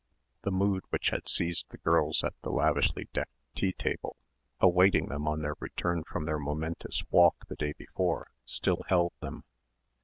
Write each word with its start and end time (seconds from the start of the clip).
The 0.41 0.51
mood 0.51 0.83
which 0.89 1.11
had 1.11 1.29
seized 1.29 1.69
the 1.69 1.77
girls 1.77 2.23
at 2.23 2.33
the 2.41 2.49
lavishly 2.49 3.07
decked 3.13 3.29
tea 3.53 3.71
table 3.71 4.17
awaiting 4.59 5.09
them 5.09 5.27
on 5.27 5.43
their 5.43 5.53
return 5.59 6.03
from 6.03 6.25
their 6.25 6.39
momentous 6.39 7.03
walk 7.11 7.45
the 7.45 7.55
day 7.55 7.73
before, 7.73 8.31
still 8.43 8.81
held 8.87 9.13
them. 9.19 9.43